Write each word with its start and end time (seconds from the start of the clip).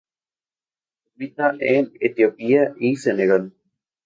Habita 1.13 1.55
en 1.59 1.93
Etiopía 1.99 2.73
y 2.79 2.95
Senegal. 2.95 3.53